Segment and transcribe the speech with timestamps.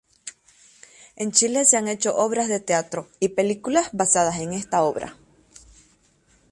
[1.15, 5.15] En Chile se han hecho obras de teatro y películas basadas en esta obra.